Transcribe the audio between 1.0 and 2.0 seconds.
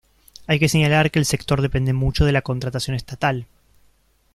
que el sector depende